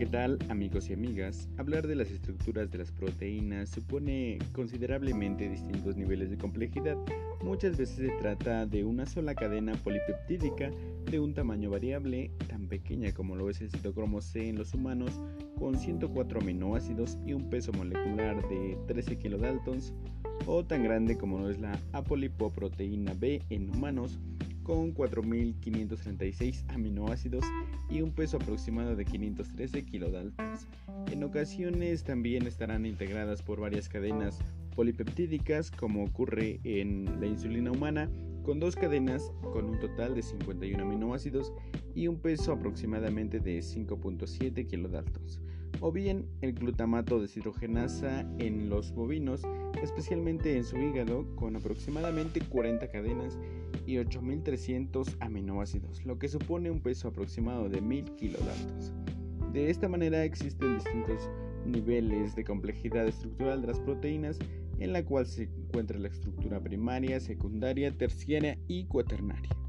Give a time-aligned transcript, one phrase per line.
[0.00, 1.50] ¿qué tal amigos y amigas?
[1.58, 6.96] Hablar de las estructuras de las proteínas supone considerablemente distintos niveles de complejidad.
[7.44, 10.70] Muchas veces se trata de una sola cadena polipeptídica
[11.04, 15.20] de un tamaño variable, tan pequeña como lo es el citocromo C en los humanos,
[15.58, 19.92] con 104 aminoácidos y un peso molecular de 13 kilodaltons,
[20.46, 24.18] o tan grande como lo es la apolipoproteína B en humanos,
[24.62, 27.44] con 4.536 aminoácidos
[27.88, 30.66] y un peso aproximado de 513 kilodaltons.
[31.10, 34.38] En ocasiones también estarán integradas por varias cadenas
[34.74, 38.10] polipeptídicas como ocurre en la insulina humana
[38.44, 41.52] con dos cadenas con un total de 51 aminoácidos
[41.94, 45.40] y un peso aproximadamente de 5.7 kilodaltons
[45.80, 49.42] o bien el glutamato de deshidrogenasa en los bovinos,
[49.82, 53.38] especialmente en su hígado, con aproximadamente 40 cadenas
[53.86, 58.92] y 8300 aminoácidos, lo que supone un peso aproximado de 1000 kilodaltos.
[59.52, 61.28] De esta manera existen distintos
[61.66, 64.38] niveles de complejidad estructural de las proteínas,
[64.78, 69.59] en la cual se encuentra la estructura primaria, secundaria, terciaria y cuaternaria.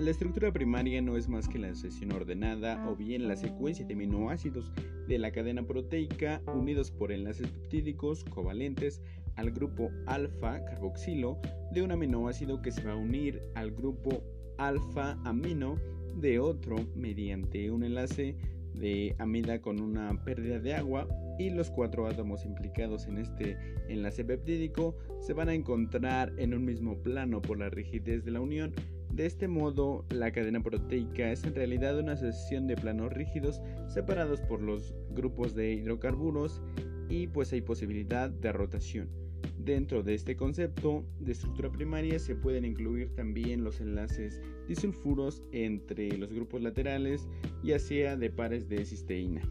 [0.00, 3.92] La estructura primaria no es más que la sucesión ordenada o bien la secuencia de
[3.92, 4.72] aminoácidos
[5.06, 9.02] de la cadena proteica unidos por enlaces peptídicos covalentes
[9.36, 11.38] al grupo alfa carboxilo
[11.72, 14.24] de un aminoácido que se va a unir al grupo
[14.56, 15.76] alfa amino
[16.16, 18.36] de otro mediante un enlace
[18.72, 23.58] de amida con una pérdida de agua y los cuatro átomos implicados en este
[23.90, 28.40] enlace peptídico se van a encontrar en un mismo plano por la rigidez de la
[28.40, 28.72] unión
[29.20, 34.40] de este modo, la cadena proteica es en realidad una sucesión de planos rígidos separados
[34.40, 36.62] por los grupos de hidrocarburos
[37.10, 39.10] y pues hay posibilidad de rotación.
[39.58, 46.16] Dentro de este concepto de estructura primaria se pueden incluir también los enlaces disulfuros entre
[46.16, 47.28] los grupos laterales,
[47.62, 49.42] ya sea de pares de cisteína.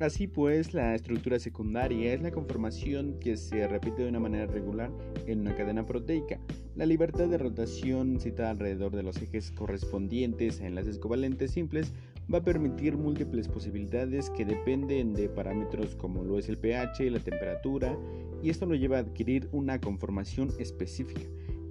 [0.00, 4.90] Así pues, la estructura secundaria es la conformación que se repite de una manera regular
[5.26, 6.40] en una cadena proteica.
[6.74, 11.92] La libertad de rotación citada alrededor de los ejes correspondientes a enlaces covalentes simples
[12.32, 17.20] va a permitir múltiples posibilidades que dependen de parámetros como lo es el pH, la
[17.20, 17.96] temperatura,
[18.42, 21.22] y esto lo lleva a adquirir una conformación específica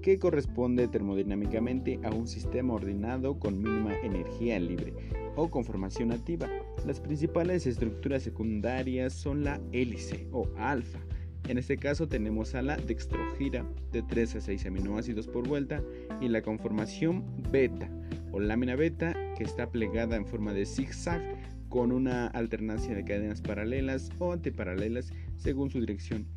[0.02, 4.94] que corresponde termodinámicamente a un sistema ordenado con mínima energía libre
[5.36, 6.50] o conformación nativa.
[6.86, 11.00] Las principales estructuras secundarias son la hélice o alfa.
[11.48, 15.82] En este caso tenemos a la dextrogira de 3 a 6 aminoácidos por vuelta
[16.20, 17.90] y la conformación beta
[18.32, 21.22] o lámina beta que está plegada en forma de zigzag
[21.70, 26.28] con una alternancia de cadenas paralelas o antiparalelas según su dirección.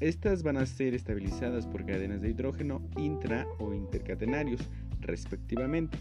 [0.00, 4.60] Estas van a ser estabilizadas por cadenas de hidrógeno intra o intercatenarios,
[5.00, 5.96] respectivamente.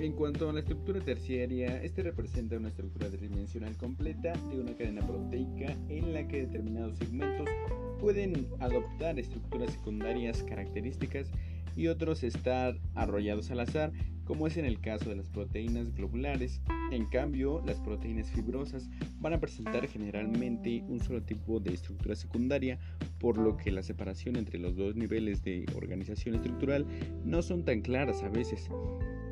[0.00, 5.06] En cuanto a la estructura terciaria, este representa una estructura tridimensional completa de una cadena
[5.06, 7.48] proteica en la que determinados segmentos
[8.00, 11.30] pueden adoptar estructuras secundarias características
[11.76, 13.92] y otros estar arrollados al azar,
[14.24, 16.60] como es en el caso de las proteínas globulares.
[16.90, 22.78] En cambio, las proteínas fibrosas van a presentar generalmente un solo tipo de estructura secundaria,
[23.18, 26.86] por lo que la separación entre los dos niveles de organización estructural
[27.24, 28.68] no son tan claras a veces.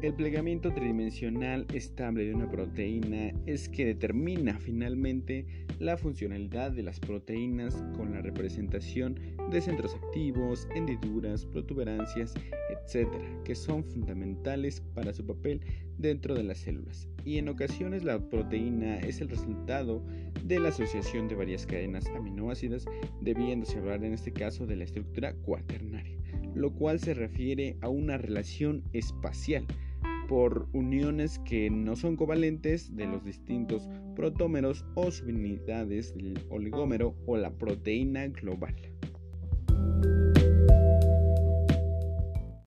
[0.03, 5.47] El plegamiento tridimensional estable de una proteína es que determina finalmente
[5.79, 9.17] la funcionalidad de las proteínas con la representación
[9.53, 12.35] de centros activos, hendiduras, protuberancias,
[12.69, 13.07] etc.,
[13.45, 15.61] que son fundamentales para su papel
[15.99, 17.09] dentro de las células.
[17.25, 20.05] Y en ocasiones la proteína es el resultado
[20.43, 22.87] de la asociación de varias cadenas aminoácidas,
[23.21, 26.19] debiéndose hablar en este caso de la estructura cuaternaria,
[26.57, 29.65] lo cual se refiere a una relación espacial
[30.29, 37.37] por uniones que no son covalentes de los distintos protómeros o subunidades del oligómero o
[37.37, 38.92] la proteína global.